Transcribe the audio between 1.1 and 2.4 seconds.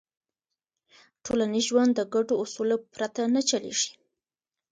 ټولنیز ژوند د ګډو